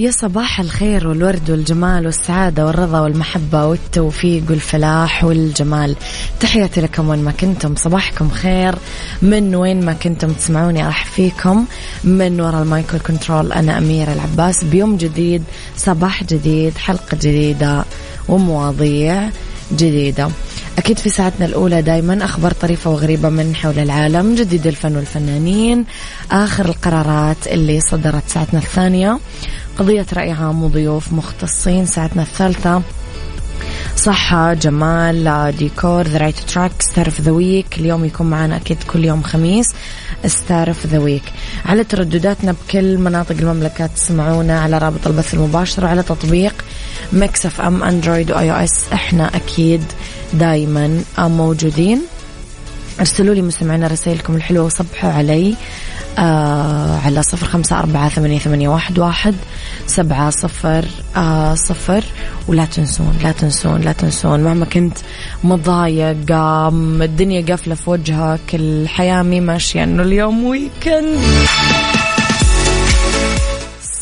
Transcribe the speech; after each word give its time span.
يا 0.00 0.10
صباح 0.10 0.60
الخير 0.60 1.08
والورد 1.08 1.50
والجمال 1.50 2.06
والسعادة 2.06 2.66
والرضا 2.66 3.00
والمحبة 3.00 3.66
والتوفيق 3.66 4.42
والفلاح 4.50 5.24
والجمال. 5.24 5.96
تحياتي 6.40 6.80
لكم 6.80 7.08
وين 7.08 7.18
ما 7.18 7.30
كنتم. 7.32 7.74
صباحكم 7.76 8.30
خير. 8.30 8.74
من 9.22 9.54
وين 9.54 9.84
ما 9.84 9.92
كنتم 9.92 10.32
تسمعوني 10.32 10.86
راح 10.86 11.04
فيكم. 11.04 11.66
من 12.04 12.40
وراء 12.40 12.62
ال 12.62 12.68
mic 12.68 12.86
وال 12.86 12.98
control 13.06 13.52
أنا 13.52 13.78
أميرة 13.78 14.12
العباس. 14.12 14.64
بيوم 14.64 14.96
جديد 14.96 15.42
صباح 15.76 16.24
جديد 16.24 16.78
حلقة 16.78 17.16
جديدة 17.16 17.84
ومواضيع 18.28 19.28
جديدة. 19.72 20.28
أكيد 20.80 20.98
في 20.98 21.08
ساعتنا 21.08 21.46
الأولى 21.46 21.82
دايما 21.82 22.24
أخبار 22.24 22.52
طريفة 22.52 22.90
وغريبة 22.90 23.28
من 23.28 23.54
حول 23.56 23.78
العالم 23.78 24.34
جديد 24.34 24.66
الفن 24.66 24.96
والفنانين 24.96 25.84
آخر 26.30 26.64
القرارات 26.64 27.46
اللي 27.46 27.80
صدرت 27.80 28.22
ساعتنا 28.26 28.58
الثانية. 28.60 29.18
قضية 29.78 30.06
رأي 30.12 30.30
عام 30.30 30.62
وضيوف 30.62 31.12
مختصين 31.12 31.86
ساعتنا 31.86 32.22
الثالثة. 32.22 32.82
صحة 33.96 34.54
جمال 34.54 35.52
ديكور 35.58 36.06
the 36.06 36.18
right 36.18 36.38
track 36.38 36.72
star 36.82 37.08
the 37.08 37.32
week 37.32 37.78
اليوم 37.78 38.04
يكون 38.04 38.30
معنا 38.30 38.56
أكيد 38.56 38.82
كل 38.82 39.04
يوم 39.04 39.22
خميس 39.22 39.66
star 40.26 40.70
the 40.86 40.98
week 40.98 41.22
على 41.66 41.84
تردداتنا 41.84 42.52
بكل 42.52 42.98
مناطق 42.98 43.36
المملكة 43.40 43.86
تسمعونا 43.86 44.60
على 44.60 44.78
رابط 44.78 45.06
البث 45.06 45.34
المباشر 45.34 45.84
وعلى 45.84 46.02
تطبيق 46.02 46.64
Mix 47.12 47.46
FM 47.46 47.82
Android 47.82 48.30
و 48.30 48.50
iOS 48.50 48.84
إحنا 48.92 49.36
أكيد 49.36 49.84
دايما 50.32 51.02
موجودين. 51.18 52.02
ارسلوا 53.00 53.34
لي 53.34 53.42
مستمعينا 53.42 53.86
رسائلكم 53.86 54.36
الحلوة 54.36 54.64
وصبحوا 54.64 55.10
علي 55.10 55.54
آه 56.18 56.98
على 57.04 57.22
صفر 57.22 57.46
خمسة 57.46 57.78
أربعة 57.78 58.08
ثمانية, 58.08 58.38
ثمانية 58.38 58.68
واحد, 58.68 58.98
واحد 58.98 59.34
سبعة 59.86 60.30
صفر 60.30 60.84
آه 61.16 61.54
صفر. 61.54 62.04
ولا 62.48 62.64
تنسون 62.64 63.18
لا 63.22 63.32
تنسون 63.32 63.80
لا 63.80 63.92
تنسون. 63.92 64.40
مهما 64.40 64.64
كنت 64.64 64.98
مضايق 65.44 66.16
الدنيا 67.02 67.46
قافلة 67.48 67.74
في 67.74 67.90
وجهك 67.90 68.54
الحياة 68.54 69.22
مي 69.22 69.40
ماشية 69.40 69.84
إنه 69.84 70.02
اليوم 70.02 70.44
ويكند 70.44 71.18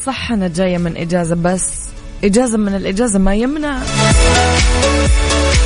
صح 0.07 0.33
أنا 0.33 0.49
جاية 0.49 0.79
من 0.79 0.97
إجازة 0.97 1.35
بس 1.35 1.65
إجازة 2.25 2.59
من 2.59 2.75
الإجازة 2.75 3.19
ما 3.19 3.35
يمنع. 3.35 3.79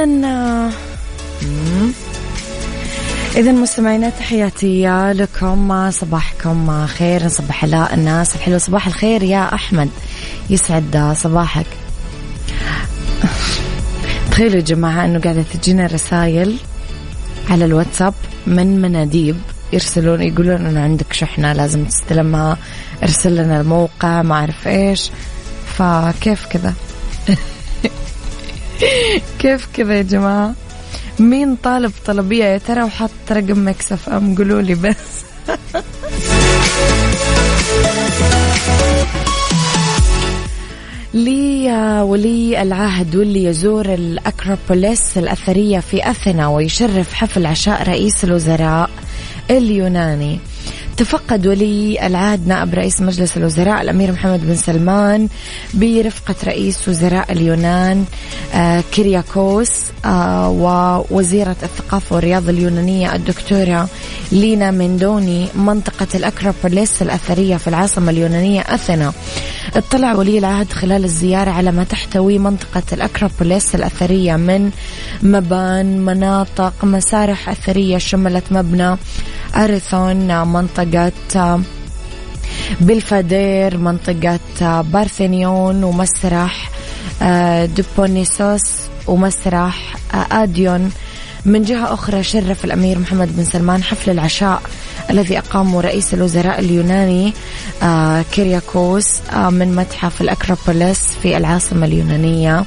إذا 0.00 0.70
إذا 3.36 3.52
مستمعينا 3.52 4.10
تحياتي 4.10 5.12
لكم 5.12 5.90
صباحكم 5.90 6.86
خير 6.86 7.24
نصبح 7.24 7.64
على 7.64 7.88
الناس 7.92 8.36
الحلوة 8.36 8.58
صباح 8.58 8.86
الخير 8.86 9.22
يا 9.22 9.54
أحمد. 9.54 9.88
يسعد 10.50 11.14
صباحك. 11.16 11.66
تخيلوا 14.30 14.56
يا 14.56 14.60
جماعة 14.60 15.04
أنه 15.04 15.20
قاعدة 15.20 15.42
تجينا 15.42 15.86
رسائل 15.86 16.56
على 17.50 17.64
الواتساب 17.64 18.14
من 18.46 18.82
مناديب 18.82 19.36
يرسلون 19.72 20.22
يقولون 20.22 20.66
أنه 20.66 20.80
عندك 20.80 21.12
شحنة 21.12 21.52
لازم 21.52 21.84
تستلمها 21.84 22.56
ارسل 23.02 23.36
لنا 23.36 23.60
الموقع 23.60 24.22
ما 24.22 24.34
أعرف 24.34 24.68
إيش. 24.68 25.10
فكيف 25.78 26.46
كذا؟ 26.46 26.74
كيف 29.38 29.68
كذا 29.74 29.96
يا 29.96 30.02
جماعة؟ 30.02 30.54
مين 31.18 31.56
طالب 31.56 31.92
طلبية؟ 32.06 32.44
يا 32.44 32.58
ترى 32.58 32.82
وحط 32.82 33.10
رقم 33.30 33.68
مكسف 33.68 34.08
أم؟ 34.08 34.34
قولوا 34.34 34.62
لي 34.62 34.74
بس. 34.74 34.96
لي 41.14 41.72
ولي 42.02 42.62
العهد 42.62 43.16
واللي 43.16 43.44
يزور 43.44 43.94
الأكروبوليس 43.94 45.18
الأثرية 45.18 45.78
في 45.78 46.10
أثينا 46.10 46.48
ويشرف 46.48 47.14
حفل 47.14 47.46
عشاء 47.46 47.82
رئيس 47.82 48.24
الوزراء 48.24 48.90
اليوناني. 49.50 50.38
تفقد 50.96 51.46
ولي 51.46 52.06
العهد 52.06 52.46
نائب 52.46 52.74
رئيس 52.74 53.00
مجلس 53.00 53.36
الوزراء 53.36 53.82
الأمير 53.82 54.12
محمد 54.12 54.46
بن 54.46 54.56
سلمان 54.56 55.28
برفقة 55.74 56.34
رئيس 56.44 56.88
وزراء 56.88 57.32
اليونان. 57.32 58.04
كيرياكوس 58.92 59.70
آه، 60.04 60.48
ووزيرة 60.48 61.56
الثقافة 61.62 62.16
والرياضة 62.16 62.50
اليونانية 62.50 63.14
الدكتورة 63.14 63.88
لينا 64.32 64.70
مندوني 64.70 65.48
منطقة 65.54 66.06
الأكروبوليس 66.14 67.02
الأثرية 67.02 67.56
في 67.56 67.68
العاصمة 67.68 68.10
اليونانية 68.10 68.60
أثينا. 68.60 69.12
اطلع 69.76 70.14
ولي 70.14 70.38
العهد 70.38 70.72
خلال 70.72 71.04
الزيارة 71.04 71.50
على 71.50 71.72
ما 71.72 71.84
تحتوي 71.84 72.38
منطقة 72.38 72.82
الأكروبوليس 72.92 73.74
الأثرية 73.74 74.36
من 74.36 74.70
مبان 75.22 76.00
مناطق 76.04 76.84
مسارح 76.84 77.48
أثرية 77.48 77.98
شملت 77.98 78.44
مبنى 78.50 78.96
أريثون 79.56 80.48
منطقة 80.48 81.12
بالفادير 82.80 83.78
منطقة 83.78 84.80
بارثينيون 84.82 85.84
ومسرح 85.84 86.70
آه، 86.70 86.79
دوبونيسوس 87.66 88.62
ومسرح 89.06 89.96
آه، 90.14 90.42
آديون. 90.42 90.92
من 91.44 91.62
جهة 91.62 91.94
أخرى 91.94 92.22
شرف 92.22 92.64
الأمير 92.64 92.98
محمد 92.98 93.36
بن 93.36 93.44
سلمان 93.44 93.82
حفل 93.82 94.10
العشاء 94.10 94.62
الذي 95.10 95.38
أقامه 95.38 95.80
رئيس 95.80 96.14
الوزراء 96.14 96.60
اليوناني 96.60 97.32
آه، 97.82 98.24
كيرياكوس 98.32 99.20
من 99.34 99.76
متحف 99.76 100.20
الأكروبوليس 100.20 101.00
في 101.22 101.36
العاصمة 101.36 101.86
اليونانية 101.86 102.64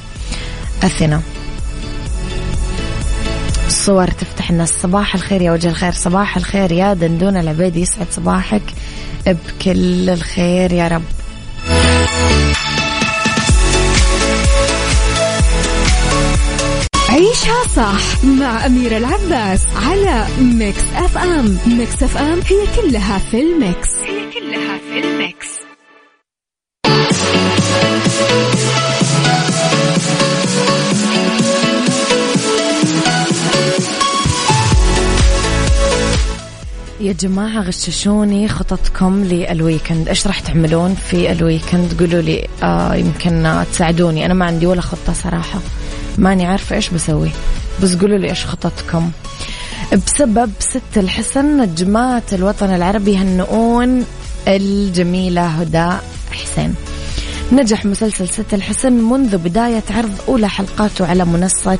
أثينا. 0.82 1.20
صور 3.68 4.08
تفتح 4.08 4.50
الناس 4.50 4.72
صباح 4.82 5.14
الخير 5.14 5.42
يا 5.42 5.52
وجه 5.52 5.68
الخير. 5.68 5.92
صباح 5.92 6.36
الخير 6.36 6.72
يا 6.72 6.94
دندون 6.94 7.36
العبيد 7.36 7.76
يسعد 7.76 8.06
صباحك 8.10 8.62
بكل 9.26 10.10
الخير 10.10 10.72
يا 10.72 10.88
رب. 10.88 11.02
عيشها 17.24 17.64
صح 17.76 18.24
مع 18.24 18.66
أميرة 18.66 18.96
العباس 18.96 19.66
على 19.76 20.26
Mix 20.40 20.82
FM. 20.94 21.58
Mix 21.66 22.02
FM 22.02 22.40
هي 22.46 22.82
كلها 22.82 23.18
في 23.18 23.40
ال 23.40 23.50
mix. 23.50 23.88
هي 23.98 24.30
كلها 24.32 24.78
في 24.78 24.98
ال 24.98 25.08
mix. 25.08 25.48
يا 37.00 37.12
جماعة 37.12 37.60
غششوني 37.62 38.48
خططكم 38.48 39.24
لل 39.24 39.43
weekend 39.43 40.08
إيش 40.08 40.26
راح 40.26 40.40
تعملون 40.40 40.94
في 40.94 41.32
ال 41.32 41.41
weekend 41.41 42.00
قولوا 42.00 42.22
لي 42.22 42.48
آه 42.62 42.94
يمكن 42.94 43.64
تساعدوني. 43.72 44.26
أنا 44.26 44.34
ما 44.34 44.44
عندي 44.44 44.66
ولا 44.66 44.80
خطة 44.80 45.12
صراحة. 45.12 45.60
ماني 46.18 46.46
عارفة 46.46 46.76
إيش 46.76 46.88
بسوي. 46.88 47.30
بس 47.82 47.94
قولوا 47.94 48.18
لي 48.18 48.30
إيش 48.30 48.46
خططكم. 48.46 49.10
بسبب 50.06 50.50
ست 50.58 50.96
الحسن 50.96 51.60
نجمات 51.60 52.34
الوطن 52.34 52.74
العربي 52.74 53.12
يهنئون 53.12 54.04
الجميلة 54.48 55.46
هدى 55.46 55.90
حسين. 56.32 56.74
نجح 57.52 57.84
مسلسل 57.84 58.28
ست 58.28 58.54
الحسن 58.54 58.92
منذ 58.92 59.38
بداية 59.38 59.82
عرض 59.90 60.12
أولى 60.28 60.48
حلقاته 60.48 61.06
على 61.06 61.24
منصة 61.24 61.78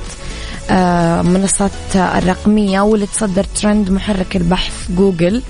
آه، 0.71 1.23
منصات 1.23 1.71
الرقمية 1.95 2.81
واللي 2.81 3.07
تصدر 3.07 3.45
ترند 3.45 3.91
محرك 3.91 4.37
البحث 4.37 4.91
جوجل 4.91 5.43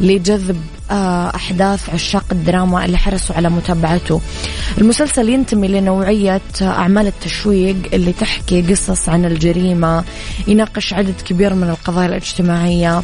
لجذب 0.00 0.60
أحداث 0.90 1.90
عشاق 1.90 2.24
الدراما 2.32 2.84
اللي 2.84 2.98
حرصوا 2.98 3.36
على 3.36 3.48
متابعته. 3.50 4.20
المسلسل 4.78 5.28
ينتمي 5.28 5.68
لنوعية 5.68 6.40
أعمال 6.62 7.06
التشويق 7.06 7.76
اللي 7.92 8.12
تحكي 8.12 8.62
قصص 8.62 9.08
عن 9.08 9.24
الجريمة 9.24 10.04
يناقش 10.46 10.92
عدد 10.92 11.14
كبير 11.24 11.54
من 11.54 11.70
القضايا 11.70 12.06
الاجتماعية. 12.08 13.02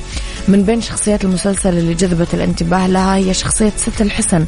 من 0.48 0.62
بين 0.62 0.80
شخصيات 0.80 1.24
المسلسل 1.24 1.78
اللي 1.78 1.94
جذبت 1.94 2.34
الانتباه 2.34 2.86
لها 2.86 3.16
هي 3.16 3.34
شخصية 3.34 3.72
ست 3.76 4.00
الحسن 4.00 4.46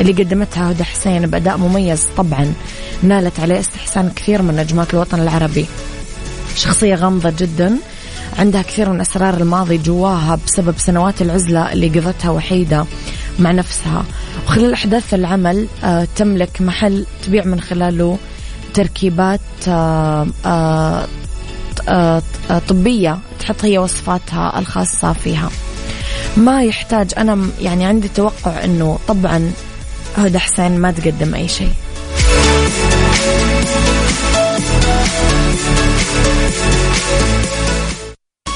اللي 0.00 0.12
قدمتها 0.12 0.70
هدى 0.70 0.84
حسين 0.84 1.26
بأداء 1.26 1.56
مميز 1.56 2.06
طبعا 2.16 2.52
نالت 3.02 3.40
عليه 3.40 3.60
استحسان 3.60 4.10
كثير 4.16 4.42
من 4.42 4.56
نجمات 4.56 4.94
الوطن 4.94 5.20
العربي. 5.20 5.66
شخصية 6.56 6.94
غامضة 6.94 7.32
جدا 7.38 7.76
عندها 8.38 8.62
كثير 8.62 8.88
من 8.90 9.00
أسرار 9.00 9.34
الماضي 9.34 9.78
جواها 9.78 10.38
بسبب 10.46 10.74
سنوات 10.78 11.22
العزلة 11.22 11.72
اللي 11.72 11.88
قضتها 11.88 12.30
وحيدة 12.30 12.84
مع 13.38 13.50
نفسها. 13.50 14.04
وخلال 14.46 14.72
أحداث 14.72 15.14
العمل 15.14 15.66
آه، 15.84 16.08
تملك 16.16 16.60
محل 16.60 17.06
تبيع 17.26 17.44
من 17.44 17.60
خلاله 17.60 18.18
تركيبات 18.74 19.40
آه، 19.68 20.26
آه، 21.88 22.22
طبية 22.68 23.18
تحط 23.40 23.64
هي 23.64 23.78
وصفاتها 23.78 24.58
الخاصة 24.58 25.12
فيها. 25.12 25.50
ما 26.36 26.62
يحتاج 26.62 27.12
أنا 27.18 27.48
يعني 27.60 27.84
عندي 27.84 28.08
توقع 28.08 28.64
أنه 28.64 28.98
طبعا 29.08 29.52
هدى 30.16 30.38
حسين 30.38 30.78
ما 30.78 30.90
تقدم 30.90 31.34
أي 31.34 31.48
شيء. 31.48 31.72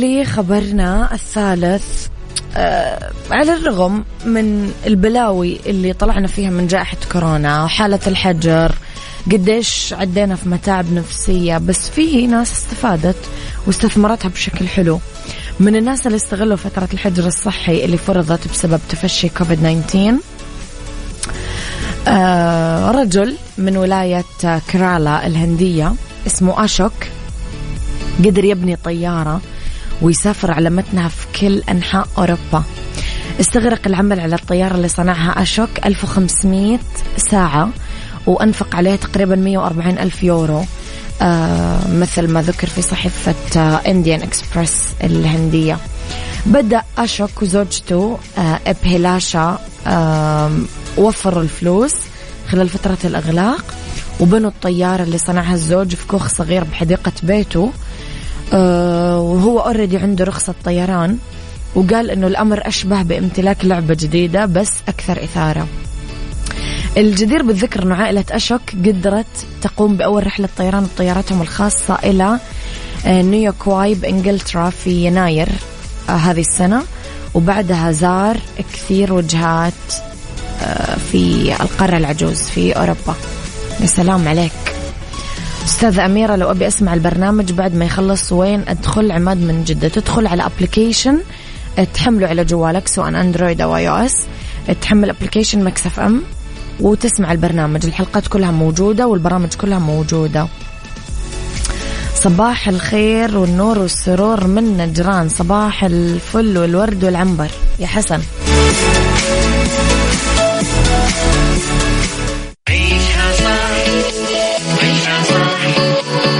لخبرنا 0.00 1.08
الثالث 1.14 2.06
آه 2.56 3.10
على 3.30 3.54
الرغم 3.54 4.04
من 4.24 4.72
البلاوي 4.86 5.60
اللي 5.66 5.92
طلعنا 5.92 6.26
فيها 6.26 6.50
من 6.50 6.66
جائحة 6.66 6.96
كورونا 7.12 7.64
وحالة 7.64 8.00
الحجر 8.06 8.72
قديش 9.32 9.92
عدينا 9.92 10.36
في 10.36 10.48
متاعب 10.48 10.92
نفسية 10.92 11.58
بس 11.58 11.90
في 11.90 12.26
ناس 12.26 12.52
استفادت 12.52 13.16
واستثمرتها 13.66 14.28
بشكل 14.28 14.68
حلو. 14.68 15.00
من 15.60 15.76
الناس 15.76 16.06
اللي 16.06 16.16
استغلوا 16.16 16.56
فترة 16.56 16.88
الحجر 16.92 17.26
الصحي 17.26 17.84
اللي 17.84 17.96
فرضت 17.96 18.48
بسبب 18.48 18.80
تفشي 18.88 19.28
كوفيد 19.28 19.82
19 19.88 20.14
آه 22.08 22.90
رجل 22.90 23.36
من 23.58 23.76
ولاية 23.76 24.24
كرالا 24.72 25.26
الهندية 25.26 25.94
اسمه 26.26 26.64
أشوك 26.64 26.92
قدر 28.24 28.44
يبني 28.44 28.76
طيارة 28.76 29.40
ويسافر 30.02 30.50
على 30.50 30.70
متنها 30.70 31.08
في 31.08 31.26
كل 31.40 31.62
أنحاء 31.70 32.08
أوروبا. 32.18 32.62
استغرق 33.40 33.80
العمل 33.86 34.20
على 34.20 34.34
الطيارة 34.34 34.74
اللي 34.74 34.88
صنعها 34.88 35.42
أشوك 35.42 35.70
1500 35.84 36.78
ساعة 37.16 37.68
وأنفق 38.26 38.76
عليها 38.76 38.96
تقريبا 38.96 39.36
140 39.36 39.98
ألف 39.98 40.22
يورو. 40.22 40.64
آه 41.22 41.88
مثل 41.88 42.28
ما 42.28 42.42
ذكر 42.42 42.66
في 42.68 42.82
صحيفة 42.82 43.34
انديان 43.86 44.20
آه 44.20 44.24
اكسبرس 44.24 44.82
الهندية. 45.04 45.78
بدأ 46.46 46.82
أشوك 46.98 47.42
وزوجته 47.42 48.18
آه 48.38 48.60
إبهلاشا 48.66 49.58
آه 49.86 50.50
وفروا 50.98 51.42
الفلوس 51.42 51.94
خلال 52.48 52.68
فترة 52.68 52.98
الإغلاق. 53.04 53.64
وبنوا 54.20 54.50
الطيارة 54.50 55.02
اللي 55.02 55.18
صنعها 55.18 55.54
الزوج 55.54 55.94
في 55.94 56.06
كوخ 56.06 56.28
صغير 56.28 56.64
بحديقة 56.64 57.12
بيته. 57.22 57.72
وهو 58.52 59.60
already 59.60 59.96
عنده 59.96 60.24
رخصة 60.24 60.54
طيران 60.64 61.18
وقال 61.74 62.10
إنه 62.10 62.26
الأمر 62.26 62.68
أشبه 62.68 63.02
بامتلاك 63.02 63.64
لعبة 63.64 63.94
جديدة 63.94 64.46
بس 64.46 64.70
أكثر 64.88 65.24
إثارة. 65.24 65.66
الجدير 66.96 67.42
بالذكر 67.42 67.82
إنه 67.82 67.94
عائلة 67.94 68.24
أشوك 68.30 68.60
قدرت 68.86 69.46
تقوم 69.62 69.96
بأول 69.96 70.26
رحلة 70.26 70.48
طيران 70.58 70.84
بطيارتهم 70.84 71.42
الخاصة 71.42 71.98
إلى 72.04 72.38
آه، 73.06 73.22
نيويورك 73.22 73.66
واي 73.66 73.94
بانجلترا 73.94 74.70
في 74.70 74.90
يناير 74.90 75.48
آه، 76.08 76.12
هذه 76.12 76.40
السنة. 76.40 76.82
وبعدها 77.34 77.92
زار 77.92 78.36
كثير 78.72 79.12
وجهات 79.12 79.72
في 81.12 81.52
القارة 81.60 81.96
العجوز 81.96 82.42
في 82.42 82.72
أوروبا. 82.72 83.14
يا 83.80 83.86
سلام 83.86 84.28
عليك. 84.28 84.75
أستاذة 85.66 86.06
أميرة 86.06 86.36
لو 86.36 86.50
أبي 86.50 86.66
أسمع 86.66 86.94
البرنامج 86.94 87.52
بعد 87.52 87.74
ما 87.74 87.84
يخلص 87.84 88.32
وين 88.32 88.64
أدخل؟ 88.68 89.12
عماد 89.12 89.36
من 89.36 89.64
جدة. 89.64 89.88
تدخل 89.88 90.26
على 90.26 90.46
application 90.46 91.18
تحمله 91.94 92.26
على 92.26 92.44
جوالك 92.44 92.88
سواء 92.88 93.08
أندرويد 93.08 93.60
أو 93.60 93.76
iOS 93.76 94.26
تحمل 94.82 95.10
application 95.10 95.64
ميكس 95.64 95.88
أف 95.88 96.00
أم 96.00 96.22
وتسمع 96.80 97.32
البرنامج. 97.32 97.86
الحلقات 97.86 98.28
كلها 98.28 98.50
موجودة 98.50 99.06
والبرامج 99.06 99.54
كلها 99.54 99.78
موجودة. 99.78 100.48
صباح 102.14 102.68
الخير 102.68 103.38
والنور 103.38 103.78
والسرور 103.78 104.46
من 104.46 104.76
نجران. 104.76 105.28
صباح 105.28 105.84
الفل 105.84 106.58
والورد 106.58 107.04
والعنبر. 107.04 107.50
يا 107.78 107.86
حسن. 107.86 108.20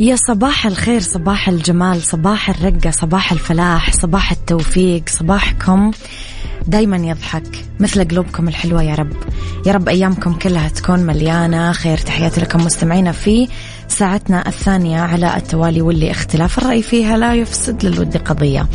يا 0.00 0.16
صباح 0.16 0.66
الخير 0.66 1.00
صباح 1.00 1.48
الجمال 1.48 2.02
صباح 2.02 2.50
الرقة 2.50 2.90
صباح 2.90 3.32
الفلاح 3.32 3.92
صباح 3.92 4.32
التوفيق 4.32 5.02
صباحكم 5.08 5.90
دايما 6.66 6.96
يضحك 6.96 7.64
مثل 7.80 8.08
قلوبكم 8.08 8.48
الحلوة 8.48 8.82
يا 8.82 8.94
رب. 8.94 9.12
يا 9.66 9.72
رب 9.72 9.88
أيامكم 9.88 10.32
كلها 10.34 10.68
تكون 10.68 11.00
مليانة 11.00 11.72
خير. 11.72 11.98
تحياتي 11.98 12.40
لكم 12.40 12.64
مستمعينا 12.64 13.12
في 13.12 13.48
ساعتنا 13.90 14.48
الثانية 14.48 15.00
على 15.00 15.36
التوالي 15.36 15.82
واللي 15.82 16.10
اختلاف 16.10 16.58
الرأي 16.58 16.82
فيها 16.82 17.16
لا 17.16 17.34
يفسد 17.34 17.84
للود 17.84 18.16
قضية. 18.16 18.66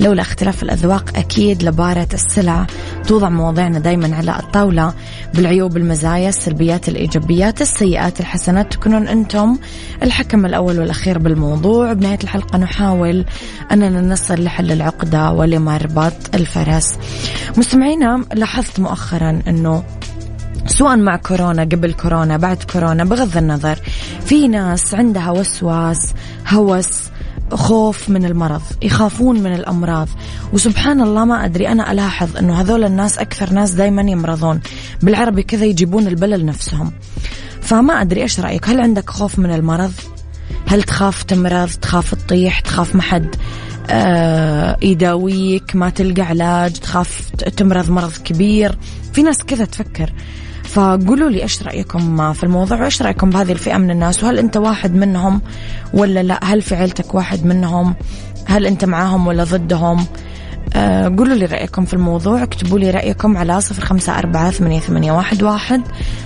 لولا 0.00 0.22
اختلاف 0.22 0.62
الأذواق 0.62 1.10
أكيد 1.16 1.62
لبارة 1.62 2.08
السلع 2.14 2.66
توضع 3.06 3.28
مواضيعنا 3.28 3.78
دايما 3.78 4.16
على 4.16 4.38
الطاولة. 4.38 4.94
بالعيوب 5.34 5.76
المزايا 5.76 6.28
السلبيات 6.28 6.88
الإيجابيات 6.88 7.62
السيئات 7.62 8.20
الحسنات 8.20 8.72
تكونون 8.72 9.08
أنتم 9.08 9.58
الحكم 10.02 10.46
الأول 10.46 10.78
والأخير 10.78 11.18
بالموضوع. 11.18 11.92
بنهاية 11.92 12.18
الحلقة 12.22 12.58
نحاول 12.58 13.24
أننا 13.72 14.00
نصل 14.00 14.44
لحل 14.44 14.72
العقدة 14.72 15.32
ولمربط 15.32 16.34
الفرس. 16.34 16.94
مستمعينا 17.56 18.24
لاحظت 18.34 18.80
مؤخرا 18.80 19.42
أنه 19.48 19.82
سواء 20.66 20.96
مع 20.96 21.16
كورونا 21.16 21.62
قبل 21.62 21.92
كورونا 21.92 22.36
بعد 22.36 22.62
كورونا 22.62 23.04
بغض 23.04 23.36
النظر. 23.36 23.78
في 24.26 24.48
ناس 24.48 24.94
عندها 24.94 25.30
وسواس 25.30 26.14
هوس 26.48 26.88
خوف 27.52 28.10
من 28.10 28.24
المرض 28.24 28.62
يخافون 28.82 29.40
من 29.42 29.54
الأمراض. 29.54 30.08
وسبحان 30.52 31.00
الله 31.00 31.24
ما 31.24 31.44
أدري 31.44 31.68
أنا 31.68 31.92
ألاحظ 31.92 32.36
أنه 32.36 32.60
هذول 32.60 32.84
الناس 32.84 33.18
أكثر 33.18 33.52
ناس 33.52 33.70
دايما 33.70 34.02
يمرضون. 34.02 34.60
بالعربي 35.02 35.42
كذا 35.42 35.64
يجيبون 35.64 36.06
البلل 36.06 36.46
نفسهم. 36.46 36.92
فما 37.60 38.00
أدري 38.00 38.22
إيش 38.22 38.40
رأيك؟ 38.40 38.68
هل 38.68 38.80
عندك 38.80 39.10
خوف 39.10 39.38
من 39.38 39.54
المرض؟ 39.54 39.92
هل 40.66 40.82
تخاف 40.82 41.22
تمرض 41.22 41.68
تخاف 41.68 42.14
تطيح 42.14 42.60
تخاف 42.60 42.94
ما 42.94 43.02
حد 43.02 43.36
آه 43.90 44.76
يداويك 44.82 45.76
ما 45.76 45.90
تلقى 45.90 46.22
علاج 46.22 46.72
تخاف 46.72 47.30
تمرض 47.56 47.90
مرض 47.90 48.12
كبير؟ 48.24 48.78
في 49.12 49.22
ناس 49.22 49.44
كذا 49.44 49.64
تفكر. 49.64 50.12
فقولوا 50.76 51.30
لي 51.30 51.42
إيش 51.42 51.62
رأيكم 51.62 52.32
في 52.32 52.44
الموضوع 52.44 52.80
وإيش 52.80 53.02
رأيكم 53.02 53.30
بهذه 53.30 53.52
الفئة 53.52 53.76
من 53.76 53.90
الناس؟ 53.90 54.24
وهل 54.24 54.38
أنت 54.38 54.56
واحد 54.56 54.94
منهم 54.94 55.40
ولا 55.94 56.22
لا؟ 56.22 56.40
هل 56.44 56.62
في 56.62 56.74
عيلتك 56.74 57.14
واحد 57.14 57.46
منهم؟ 57.46 57.94
هل 58.46 58.66
أنت 58.66 58.84
معاهم 58.84 59.26
ولا 59.26 59.44
ضدهم؟ 59.44 60.06
آه 60.74 61.04
قولوا 61.18 61.34
لي 61.34 61.44
رأيكم 61.44 61.84
في 61.84 61.94
الموضوع 61.94 62.42
اكتبوا 62.42 62.78
لي 62.78 62.90
رأيكم 62.90 63.36
على 63.36 63.60
صفر 63.60 63.84
خمسة 63.84 64.18
أربعة 64.18 64.50
ثمانية, 64.50 64.80
ثمانية 64.80 65.12
واحد, 65.12 65.42
واحد 65.42 65.82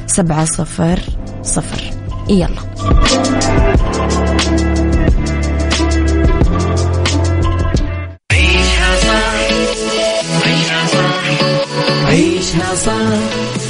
سبعة 0.06 0.44
صفر 0.44 1.00
صفر. 1.42 1.90
يلا. 2.28 2.60
عيشها 8.32 8.96
صح 8.96 9.50
عيشها 12.06 12.74
صح. 12.74 13.69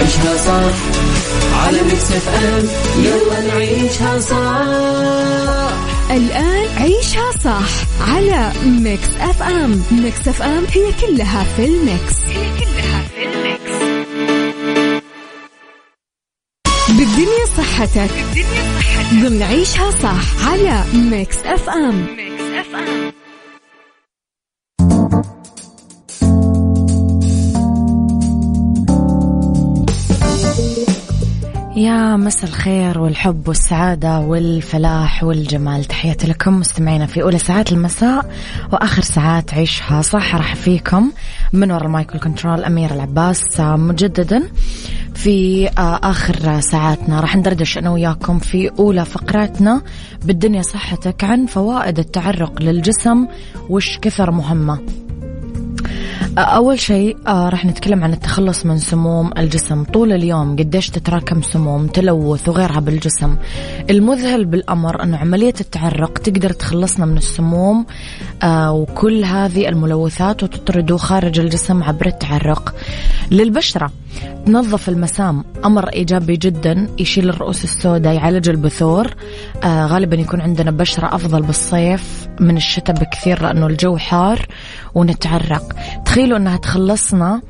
عيشها 0.00 0.36
صح. 0.36 0.74
على 1.64 1.82
ميكس 1.82 2.12
اف 2.12 2.28
ام 2.28 2.68
يلا 3.04 3.40
نعيشها 3.40 4.18
صح. 4.18 5.74
الآن 6.10 6.68
عيشها 6.78 7.30
صح 7.44 7.68
على 8.08 8.52
ميكس 8.66 9.08
أف 9.20 9.42
أم 9.42 9.82
ميكس 9.90 10.28
أف 10.28 10.42
أم 10.42 10.64
هي 10.72 10.92
كلها 11.00 11.44
في 11.56 11.64
الميكس. 11.64 12.14
هي 12.28 12.50
كلها 12.60 13.02
في 13.14 13.24
الميكس. 13.24 13.74
بالدنيا 16.88 17.44
صحتك. 17.56 18.10
بالدنيا 18.34 18.74
صحتك. 18.78 19.14
ضمن 19.14 19.42
عيشها 19.42 19.90
صح 19.90 20.46
على 20.48 20.84
ميكس 20.94 21.36
أف 21.44 21.68
أم 21.68 22.06
ميكس 22.16 22.42
أف 22.42 22.74
أم 22.74 23.12
يا 31.76 32.16
مساء 32.16 32.50
الخير 32.50 33.00
والحب 33.00 33.48
والسعادة 33.48 34.20
والفلاح 34.20 35.24
والجمال. 35.24 35.84
تحياتي 35.84 36.26
لكم 36.26 36.60
مستمعينا 36.60 37.06
في 37.06 37.22
أولى 37.22 37.38
ساعات 37.38 37.72
المساء 37.72 38.30
وآخر 38.72 39.02
ساعات 39.02 39.54
عيشها. 39.54 40.02
صح 40.02 40.34
راح 40.34 40.54
فيكم 40.54 41.12
من 41.52 41.70
وراء 41.70 41.86
المايكل 41.86 42.18
كنترول 42.18 42.64
أمير 42.64 42.94
العباس 42.94 43.60
مجددا 43.60 44.42
في 45.14 45.68
آخر 45.78 46.60
ساعاتنا. 46.60 47.20
راح 47.20 47.36
ندردش 47.36 47.78
أنا 47.78 47.90
وياكم 47.90 48.38
في 48.38 48.70
أولى 48.78 49.04
فقراتنا 49.04 49.82
بالدنيا 50.24 50.62
صحتك 50.62 51.24
عن 51.24 51.46
فوائد 51.46 51.98
التعرق 51.98 52.62
للجسم 52.62 53.26
وش 53.68 53.98
كثر 53.98 54.30
مهمة. 54.30 55.03
أول 56.38 56.80
شيء 56.80 57.16
آه 57.26 57.48
راح 57.48 57.66
نتكلم 57.66 58.04
عن 58.04 58.12
التخلص 58.12 58.66
من 58.66 58.78
سموم 58.78 59.30
الجسم. 59.38 59.84
طول 59.84 60.12
اليوم 60.12 60.56
قديش 60.56 60.90
تتراكم 60.90 61.42
سموم 61.42 61.86
تلوث 61.86 62.48
وغيرها 62.48 62.80
بالجسم. 62.80 63.36
المذهل 63.90 64.44
بالأمر 64.44 65.02
أنه 65.02 65.16
عملية 65.16 65.54
التعرق 65.60 66.18
تقدر 66.18 66.52
تخلصنا 66.52 67.06
من 67.06 67.16
السموم 67.16 67.86
آه 68.42 68.72
وكل 68.72 69.24
هذه 69.24 69.68
الملوثات 69.68 70.42
وتطرده 70.42 70.96
خارج 70.96 71.40
الجسم 71.40 71.82
عبر 71.82 72.06
التعرق. 72.06 72.74
للبشرة 73.30 73.90
تنظف 74.46 74.88
المسام 74.88 75.44
أمر 75.64 75.88
إيجابي 75.88 76.36
جدا 76.36 76.88
يشيل 76.98 77.28
الرؤوس 77.28 77.64
السوداء 77.64 78.14
يعالج 78.14 78.48
البثور. 78.48 79.14
آه 79.64 79.86
غالبا 79.86 80.16
يكون 80.16 80.40
عندنا 80.40 80.70
بشرة 80.70 81.14
أفضل 81.14 81.42
بالصيف 81.42 82.28
من 82.40 82.56
الشتاء 82.56 82.96
بكثير 82.96 83.42
لأنه 83.42 83.66
الجو 83.66 83.96
حار 83.96 84.46
ونتعرق. 84.94 85.72
تخيلوا 86.04 86.38
أنها 86.38 86.56
تخلصنا 86.56 87.42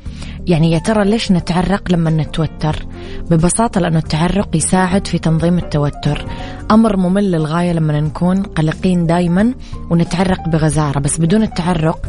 يعني 0.47 0.71
يا 0.71 0.79
ترى 0.79 1.05
ليش 1.05 1.31
نتعرق 1.31 1.91
لما 1.91 2.09
نتوتر؟ 2.09 2.85
ببساطة 3.31 3.81
لأنه 3.81 3.97
التعرق 3.97 4.55
يساعد 4.55 5.07
في 5.07 5.17
تنظيم 5.17 5.57
التوتر. 5.57 6.25
أمر 6.71 6.97
ممل 6.97 7.31
للغاية 7.31 7.71
لما 7.71 8.01
نكون 8.01 8.43
قلقين 8.43 9.07
دايما 9.07 9.53
ونتعرق 9.89 10.49
بغزارة 10.49 10.99
بس 10.99 11.19
بدون 11.19 11.43
التعرق 11.43 11.99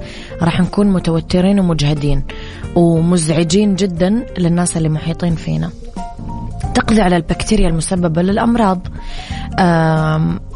راح 0.42 0.60
نكون 0.60 0.86
متوترين 0.86 1.60
ومجهدين 1.60 2.22
ومزعجين 2.74 3.74
جدا 3.74 4.26
للناس 4.38 4.76
اللي 4.76 4.88
محيطين 4.88 5.34
فينا. 5.34 5.70
تقضي 6.74 7.00
على 7.00 7.16
البكتيريا 7.16 7.68
المسببة 7.68 8.22
للأمراض. 8.22 8.86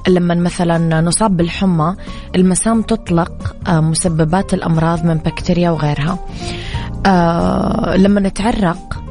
لما 0.08 0.34
مثلا 0.34 1.00
نصاب 1.00 1.37
بالحمى 1.37 1.96
المسام 2.37 2.82
تطلق 2.82 3.56
مسببات 3.68 4.54
الأمراض 4.54 5.04
من 5.04 5.14
بكتيريا 5.14 5.70
وغيرها. 5.70 6.18
لما 7.97 8.21
نتعرق 8.21 9.02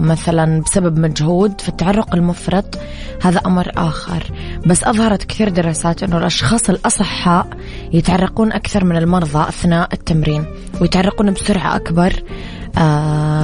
مثلا 0.00 0.62
بسبب 0.62 0.98
مجهود 0.98 1.60
فالتعرق 1.60 2.14
المفرط 2.14 2.78
هذا 3.22 3.40
أمر 3.46 3.72
آخر. 3.76 4.32
بس 4.66 4.84
أظهرت 4.84 5.24
كثير 5.24 5.48
دراسات 5.48 6.02
أنه 6.02 6.18
الأشخاص 6.18 6.70
الأصحاء 6.70 7.46
يتعرقون 7.92 8.52
أكثر 8.52 8.84
من 8.84 8.96
المرضى 8.96 9.48
أثناء 9.48 9.88
التمرين 9.92 10.44
ويتعرقون 10.80 11.32
بسرعة 11.32 11.76
أكبر 11.76 12.12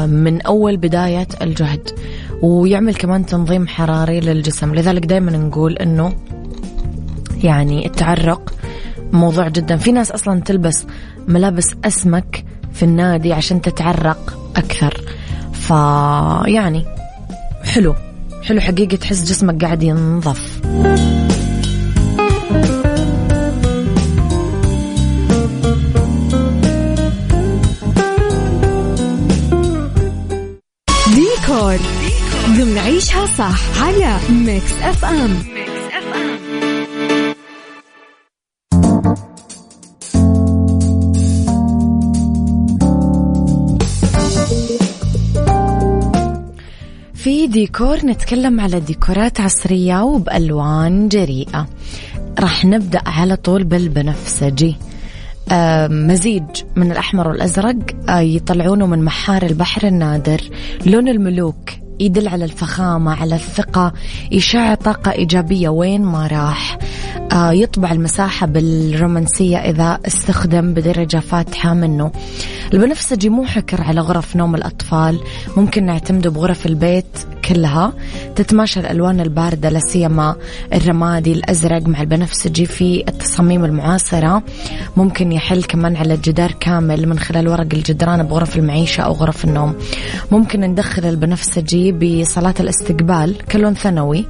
من 0.07 0.43
أول 0.43 0.77
بداية 0.77 1.29
الجهد. 1.43 1.91
ويعمل 2.43 2.95
كمان 2.95 3.27
تنظيم 3.27 3.67
حراري 3.67 4.21
للجسم. 4.21 4.75
لذلك 4.75 5.07
دائما 5.07 5.31
نقول 5.33 5.77
أنه 5.77 6.13
يعني 7.43 7.87
التعرق 7.87 8.55
موضوع 9.13 9.49
جدا. 9.49 9.77
في 9.77 9.93
ناس 9.93 10.11
أصلا 10.11 10.41
تلبس 10.41 10.87
ملابس 11.29 11.75
أسمك 11.85 12.45
في 12.77 12.83
النادي 12.83 13.33
عشان 13.33 13.63
تتعرق 13.63 14.51
أكثر. 14.57 15.01
فيعني 15.53 16.85
حلو. 17.65 17.95
حلو 18.43 18.61
حقيقة 18.61 18.97
تحس 18.97 19.25
جسمك 19.25 19.65
قاعد 19.65 19.83
ينظف. 19.83 20.61
ديكور. 31.15 31.79
ضمن 32.47 32.79
عيشها 32.79 33.27
صح 33.27 33.83
على 33.83 34.19
ميكس 34.31 34.73
أف 34.83 35.05
أم. 35.05 35.66
في 47.27 47.47
ديكور 47.47 47.97
نتكلم 47.97 48.61
على 48.61 48.81
ديكورات 48.81 49.41
عصرية 49.41 50.03
وبألوان 50.03 51.09
جريئة. 51.09 51.67
راح 52.39 52.65
نبدأ 52.65 53.01
على 53.07 53.37
طول 53.37 53.65
بالبنفسجي. 53.65 54.77
آه 55.53 55.89
مزيج 55.89 56.43
من 56.77 56.93
الأحمر 56.93 57.29
والأزرق 57.29 57.77
آه 58.09 58.19
يطلعونه 58.21 58.87
من 58.87 59.05
محار 59.05 59.43
البحر 59.43 59.87
النادر 59.87 60.41
لون 60.87 61.09
الملوك 61.09 61.71
يدل 62.01 62.29
على 62.29 62.45
الفخامة 62.45 63.15
على 63.15 63.35
الثقة. 63.35 63.93
يشع 64.33 64.75
طاقة 64.75 65.13
إيجابية 65.13 65.69
وين 65.69 66.03
ما 66.03 66.27
راح. 66.27 66.79
آه 67.33 67.53
يطبع 67.53 67.93
المساحة 67.93 68.47
بالرومانسية 68.47 69.57
إذا 69.57 69.99
استخدم 70.07 70.75
بدرجة 70.75 71.19
فاتحة 71.19 71.75
منه. 71.75 72.13
البنفسجي 72.75 73.29
مو 73.29 73.45
حكر 73.45 73.81
على 73.83 74.01
غرف 74.01 74.37
نوم 74.37 74.55
الأطفال. 74.55 75.21
ممكن 75.57 75.87
نعتمده 75.87 76.31
بغرف 76.31 76.67
البيت. 76.67 77.19
كلها 77.49 77.93
تتماشى 78.37 78.81
الألوان 78.81 79.21
الباردة 79.21 79.69
لا 79.69 79.79
سيما 79.79 80.37
الرمادي 80.73 81.33
الأزرق 81.33 81.83
مع 81.83 82.01
البنفسجي 82.01 82.67
في 82.67 83.05
التصاميم 83.09 83.65
المعاصرة. 83.65 84.43
ممكن 84.97 85.33
يحل 85.33 85.63
كمان 85.63 85.97
على 85.97 86.15
الجدار 86.15 86.53
كامل 86.53 87.09
من 87.09 87.19
خلال 87.19 87.49
ورق 87.49 87.75
الجدران 87.75 88.23
بغرف 88.23 88.57
المعيشة 88.57 89.01
أو 89.03 89.13
غرف 89.13 89.45
النوم. 89.45 89.75
ممكن 90.33 90.61
ندخل 90.61 91.05
البنفسجي 91.05 91.93
بصلاة 91.93 92.55
الاستقبال 92.61 93.37
كلون 93.53 93.75
ثانوي 93.75 94.27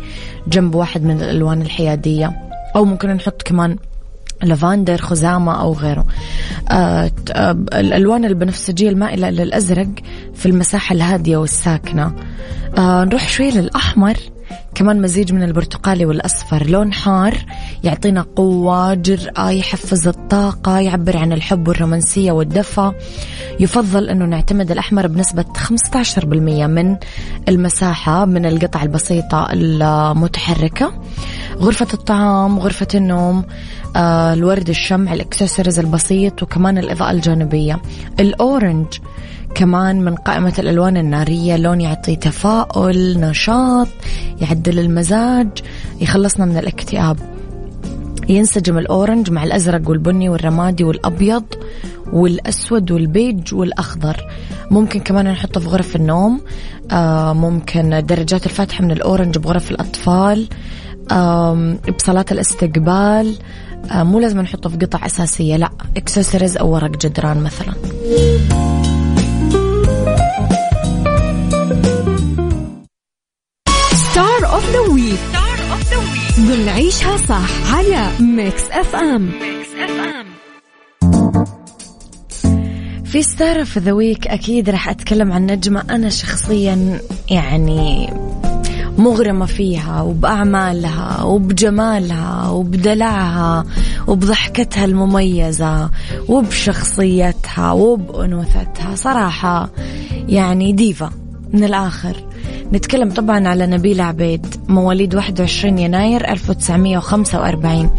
جنب 0.49 0.75
واحد 0.75 1.03
من 1.03 1.23
الألوان 1.23 1.63
الحيادية. 1.63 2.37
أو 2.77 2.85
ممكن 2.85 3.09
نحط 3.09 3.43
كمان 3.43 3.77
لافندر 4.43 5.01
خزامة 5.01 5.61
أو 5.61 5.73
غيره. 5.73 6.07
آه, 6.71 7.11
آه، 7.31 7.51
الألوان 7.73 8.25
البنفسجية 8.25 8.89
المائلة 8.89 9.31
للأزرق 9.31 9.89
في 10.35 10.47
المساحة 10.47 10.93
الهادية 10.93 11.37
والساكنة. 11.37 12.13
آه 12.79 13.05
نروح 13.05 13.29
شوي 13.29 13.51
للأحمر. 13.51 14.17
كمان 14.75 15.03
مزيج 15.03 15.33
من 15.33 15.43
البرتقالي 15.43 16.07
والأصفر. 16.07 16.67
لون 16.67 16.93
حار 16.93 17.35
يعطينا 17.85 18.27
قوة 18.37 18.95
جرأة 18.95 19.51
يحفز 19.51 20.09
الطاقة 20.09 20.79
يعبر 20.79 21.17
عن 21.17 21.33
الحب 21.33 21.69
والرومانسية 21.69 22.33
والدفى. 22.33 22.93
يفضل 23.61 24.09
أنه 24.09 24.25
نعتمد 24.25 24.71
الأحمر 24.71 25.07
بنسبة 25.07 25.45
15% 25.55 26.67
من 26.67 26.97
المساحة 27.49 28.25
من 28.25 28.47
القطع 28.47 28.83
البسيطة 28.83 29.49
المتحركة. 29.53 30.93
غرفة 31.61 31.87
الطعام 31.95 32.59
غرفة 32.59 32.87
النوم 32.95 33.45
آه 33.97 34.33
الورد 34.33 34.69
الشمع 34.69 35.13
الاكسسوارز 35.13 35.79
البسيط 35.79 36.43
وكمان 36.43 36.79
الإضاءة 36.79 37.11
الجانبية. 37.11 37.83
ال 38.21 38.30
orange 38.30 38.87
كمان 39.55 40.01
من 40.01 40.15
قائمة 40.15 40.55
الألوان 40.59 40.97
النارية 40.97 41.57
لون 41.57 41.81
يعطي 41.81 42.17
تفاؤل 42.17 43.21
نشاط 43.21 43.89
يعدل 44.41 44.79
المزاج 44.79 45.49
يخلصنا 46.01 46.47
من 46.47 46.57
الاكتئاب. 46.57 47.17
ينسجم 48.29 48.79
ال 48.79 48.86
orange 48.86 49.31
مع 49.31 49.45
الأزرق 49.45 49.91
والبني 49.91 50.29
والرمادي 50.29 50.85
والأبيض 50.85 51.45
والأسود 52.13 52.91
والبيج 52.91 53.55
والأخضر. 53.55 54.27
ممكن 54.71 55.01
كمان 55.01 55.29
نحطه 55.29 55.61
في 55.61 55.69
غرف 55.69 55.97
النوم 55.97 56.41
آه 56.91 57.33
ممكن 57.33 58.03
درجات 58.07 58.47
الفاتحة 58.47 58.85
من 58.85 58.91
ال 58.91 58.98
orange 58.98 59.39
بغرف 59.39 59.71
الأطفال. 59.71 60.49
بصالات 61.99 62.25
الاستقبال 62.33 63.37
آه 63.91 64.03
مو 64.03 64.19
لازم 64.21 64.41
نحطه 64.41 64.71
في 64.71 64.77
قطع 64.77 65.07
أساسية 65.07 65.57
لا. 65.57 65.71
اكسسوارز 65.97 66.57
أو 66.57 66.71
ورق 66.75 66.91
جدران 66.91 67.43
مثلا. 67.43 67.75
ستار 73.93 74.53
اوف 74.55 74.71
ذا 74.73 74.79
ويك 74.81 75.19
ستار 75.31 75.71
اوف 75.73 75.91
ذا 75.91 75.97
ويك 75.97 76.49
ضمن 76.49 76.69
عيشها 76.69 77.17
صح 77.17 77.75
على 77.75 78.09
ميكس 78.21 78.63
اف 78.71 78.95
ام 78.97 79.23
ميكس 79.23 79.69
اف 79.85 79.91
ام 80.01 80.27
في 83.05 83.23
star 83.23 83.59
of 83.59 83.79
the 83.79 83.93
week 83.93 84.27
أكيد 84.27 84.71
راح 84.71 84.89
أتكلم 84.89 85.33
عن 85.33 85.47
نجمة 85.47 85.85
أنا 85.91 86.09
شخصيا 86.09 87.01
يعني 87.31 88.11
مغرمة 88.99 89.47
فيها 89.47 90.03
وبأعمالها 90.03 91.23
وبجمالها 91.23 92.49
وبدلعها 92.49 93.65
وبضحكتها 94.07 94.85
المميزة 94.85 95.91
وبشخصيتها 96.29 97.73
وبأنوثتها. 97.73 98.95
صراحة 98.95 99.71
يعني 100.29 100.73
ديفا 100.73 101.11
من 101.53 101.65
الآخر. 101.65 102.26
نتكلم 102.73 103.11
طبعا 103.11 103.49
على 103.49 103.67
نبيلة 103.67 104.05
عبيد 104.05 104.47
مواليد 104.69 105.15
21 105.15 105.79
يناير 105.79 106.29
1945 106.31 107.91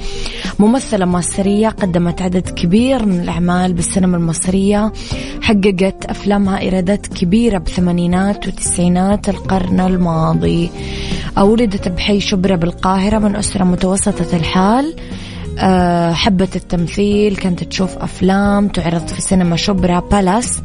ممثلة 0.60 1.06
مصرية 1.06 1.70
قدمت 1.70 2.22
عدد 2.22 2.50
كبير 2.50 3.06
من 3.06 3.20
الأعمال 3.20 3.74
بالسينما 3.74 4.18
المصرية 4.18 4.94
حققت 5.42 6.06
أفلامها 6.06 6.60
إيرادات 6.60 7.08
كبيرة 7.08 7.58
بثمانينات 7.58 8.48
وتسعينات 8.48 9.30
القرن 9.30 9.80
الماضي. 9.80 10.70
ولدت 11.38 11.88
بحي 11.88 12.20
شبرا 12.20 12.56
بالقاهرة 12.56 13.20
من 13.20 13.36
أسرة 13.36 13.64
متوسطة 13.64 14.38
الحال. 14.38 14.96
أه، 15.60 16.14
حبت 16.14 16.56
التمثيل 16.56 17.36
كانت 17.36 17.64
تشوف 17.64 17.98
أفلام 17.98 18.68
تعرض 18.68 19.08
في 19.08 19.22
سينما 19.22 19.56
شبرا 19.56 20.00
بالاس. 20.00 20.62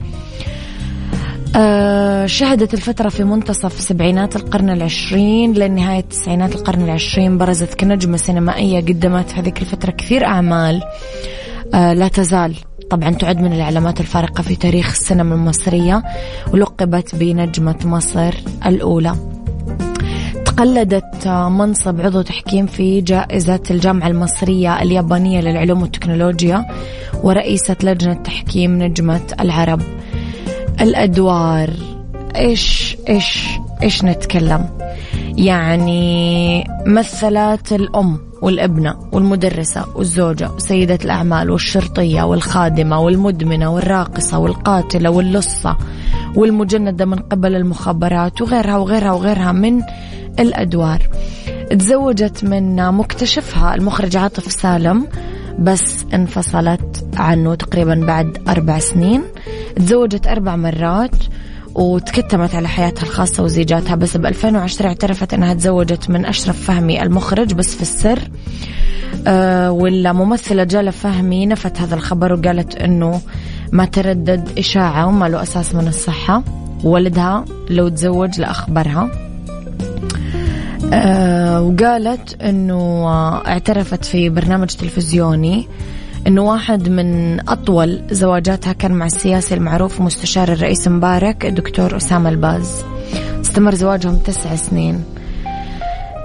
شهدت 2.27 2.75
الفترة 2.75 3.09
في 3.09 3.25
منتصف 3.25 3.81
سبعينات 3.81 4.37
القرن 4.37 4.71
العشرين 4.71 5.53
لنهاية 5.53 6.01
تسعينات 6.01 6.55
القرن 6.55 6.83
العشرين 6.83 7.39
برزت 7.39 7.75
كنجمة 7.75 8.17
سينمائية 8.17 8.81
قدمت 8.81 9.31
في 9.31 9.41
هذيك 9.41 9.63
الفترة 9.63 9.91
كثير 9.91 10.25
أعمال. 10.25 10.83
أه 11.75 11.93
لا 11.93 12.09
تزال 12.09 12.57
طبعا 12.91 13.11
تعد 13.11 13.41
من 13.41 13.53
العلامات 13.53 14.01
الفارقة 14.01 14.43
في 14.43 14.57
تاريخ 14.57 14.91
السينما 14.91 15.35
المصرية 15.35 16.03
ولقبت 16.53 17.15
بنجمة 17.15 17.79
مصر 17.85 18.35
الأولى. 18.67 19.15
تقلدت 20.45 21.29
منصب 21.29 22.01
عضو 22.01 22.23
تحكيم 22.23 22.67
في 22.67 23.01
جائزة 23.01 23.61
الجامعة 23.71 24.09
المصرية 24.09 24.83
اليابانية 24.83 25.41
للعلوم 25.41 25.83
والتكنولوجيا 25.83 26.67
ورئيسة 27.23 27.77
لجنة 27.83 28.15
تحكيم 28.15 28.83
نجمة 28.83 29.21
العرب. 29.41 29.81
الأدوار. 30.81 31.71
إيش 32.37 32.97
إيش 33.09 33.49
إيش 33.83 34.05
نتكلم؟ 34.05 34.69
يعني 35.37 36.65
مثلت 36.87 37.73
الأم 37.73 38.19
والابنة 38.43 38.97
والمدرسة 39.13 39.85
والزوجة 39.95 40.51
وسيدة 40.51 40.99
الأعمال 41.05 41.51
والشرطية 41.51 42.23
والخادمة 42.23 43.01
والمدمنة 43.01 43.75
والراقصة 43.75 44.39
والقاتلة 44.39 45.11
واللصة 45.11 45.77
والمجندة 46.37 47.05
من 47.05 47.19
قبل 47.19 47.57
المخابرات 47.57 48.43
وغيرها 48.43 48.77
وغيرها 48.77 49.13
وغيرها 49.13 49.53
من 49.53 49.83
الأدوار. 50.39 51.09
تزوجت 51.71 52.45
من 52.45 52.93
مكتشفها 52.93 53.75
المخرج 53.75 54.17
عاطف 54.17 54.53
سالم 54.53 55.09
بس 55.59 56.05
انفصلت 56.15 57.07
عنه 57.17 57.55
تقريبا 57.55 57.95
بعد 57.95 58.39
أربع 58.49 58.79
سنين. 58.79 59.23
تزوجت 59.77 60.27
أربع 60.27 60.57
مرات 60.57 61.17
وتكتمت 61.75 62.55
على 62.55 62.69
حياتها 62.69 63.03
الخاصة 63.03 63.43
وزيجاتها 63.43 63.95
بس 63.95 64.17
ب 64.17 64.27
2010 64.27 64.87
اعترفت 64.87 65.35
أنها 65.35 65.55
تزوجت 65.55 66.11
من 66.11 66.27
أشرف 66.27 66.65
فهمي 66.65 67.03
المخرج 67.03 67.55
بس 67.55 67.75
في 67.75 67.83
السر. 67.83 68.19
أه 69.27 69.71
والممثلة 69.71 70.65
جالة 70.65 70.91
فهمي 70.91 71.47
نفت 71.47 71.81
هذا 71.81 71.95
الخبر 71.95 72.33
وقالت 72.33 72.75
أنه 72.75 73.21
ما 73.73 73.85
تردد 73.85 74.49
إشاعة 74.59 75.07
وما 75.07 75.29
له 75.29 75.43
أساس 75.43 75.75
من 75.75 75.89
الصحة. 75.89 76.43
ولدها 76.85 77.45
لو 77.71 77.89
تزوج 77.89 78.41
لأخبرها. 78.41 79.11
أه 80.93 81.63
وقالت 81.63 82.43
أنه 82.43 83.09
اعترفت 83.47 84.05
في 84.05 84.29
برنامج 84.29 84.69
تلفزيوني. 84.69 85.69
أنه 86.27 86.43
واحد 86.43 86.89
من 86.89 87.41
أطول 87.49 88.03
زواجاتها 88.11 88.73
كان 88.73 88.93
مع 88.93 89.07
السياسي 89.07 89.55
المعروف 89.55 90.01
ومستشار 90.01 90.53
الرئيس 90.53 90.89
مبارك 90.89 91.47
الدكتور 91.47 91.97
أسامة 91.97 92.29
الباز. 92.29 92.85
استمر 93.41 93.75
زواجهم 93.75 94.17
تسع 94.17 94.57
سنين. 94.57 95.05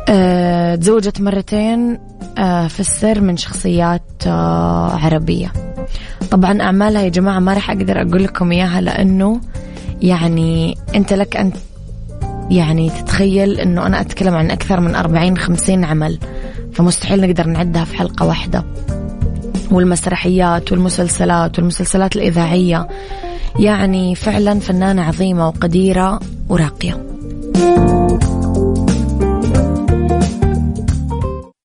أه 0.10 0.76
تزوجت 0.76 1.22
مرتين 1.22 2.00
أه 2.38 2.68
في 2.68 2.80
السر 2.80 3.22
من 3.22 3.38
شخصيات 3.38 4.02
أه 4.28 4.96
عربية. 4.96 5.54
طبعا 6.32 6.62
أعمالها 6.62 7.02
يا 7.02 7.10
جماعة 7.10 7.40
ما 7.40 7.54
راح 7.54 7.72
أقدر 7.72 8.02
أقول 8.02 8.24
لكم 8.24 8.52
إياها 8.52 8.82
لأنه 8.82 9.42
يعني 10.02 10.78
أنت 10.96 11.14
لك 11.14 11.38
أن 11.38 11.52
يعني 12.50 12.90
تتخيل 12.90 13.60
أنه 13.60 13.88
أنا 13.88 14.02
أتكلم 14.02 14.36
عن 14.36 14.52
أكثر 14.52 14.80
من 14.80 14.96
أربعين 14.96 15.38
خمسين 15.38 15.86
عمل. 15.86 16.20
فمستحيل 16.74 17.22
نقدر 17.22 17.48
نعدها 17.48 17.84
في 17.84 17.98
حلقة 17.98 18.26
واحدة. 18.26 18.64
والمسرحيات 19.72 20.72
والمسلسلات 20.72 21.60
والمسلسلات 21.60 22.16
الإذاعية. 22.16 22.88
يعني 23.60 24.16
فعلا 24.16 24.60
فنانة 24.60 25.02
عظيمة 25.02 25.48
وقديرة 25.48 26.20
وراقية. 26.50 27.04